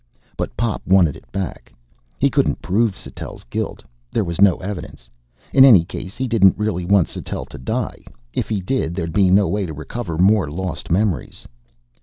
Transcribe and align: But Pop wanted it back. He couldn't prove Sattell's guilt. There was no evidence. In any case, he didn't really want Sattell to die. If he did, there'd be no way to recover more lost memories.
But 0.35 0.57
Pop 0.57 0.81
wanted 0.87 1.15
it 1.15 1.31
back. 1.31 1.71
He 2.17 2.31
couldn't 2.31 2.63
prove 2.63 2.97
Sattell's 2.97 3.43
guilt. 3.43 3.83
There 4.11 4.23
was 4.23 4.41
no 4.41 4.55
evidence. 4.55 5.07
In 5.53 5.63
any 5.63 5.85
case, 5.85 6.17
he 6.17 6.27
didn't 6.27 6.57
really 6.57 6.85
want 6.85 7.07
Sattell 7.07 7.45
to 7.49 7.59
die. 7.59 8.05
If 8.33 8.49
he 8.49 8.61
did, 8.61 8.95
there'd 8.95 9.13
be 9.13 9.29
no 9.29 9.47
way 9.47 9.67
to 9.67 9.73
recover 9.73 10.17
more 10.17 10.49
lost 10.49 10.89
memories. 10.89 11.47